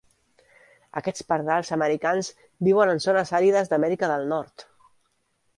[1.01, 2.31] Aquests pardals americans
[2.69, 4.71] viuen en zones àrides d'Amèrica del Nord.